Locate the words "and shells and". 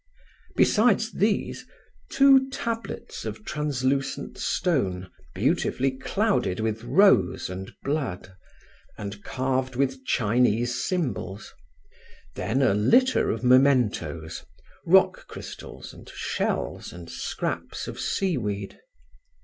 15.93-17.07